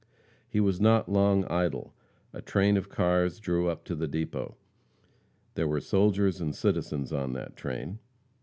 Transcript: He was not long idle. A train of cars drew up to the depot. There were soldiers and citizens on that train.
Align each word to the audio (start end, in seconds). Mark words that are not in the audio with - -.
He 0.49 0.59
was 0.59 0.81
not 0.81 1.09
long 1.11 1.45
idle. 1.45 1.93
A 2.33 2.41
train 2.41 2.75
of 2.75 2.89
cars 2.89 3.39
drew 3.39 3.69
up 3.69 3.83
to 3.85 3.93
the 3.93 4.07
depot. 4.07 4.57
There 5.53 5.67
were 5.67 5.79
soldiers 5.79 6.41
and 6.41 6.55
citizens 6.55 7.13
on 7.13 7.33
that 7.33 7.55
train. 7.55 7.99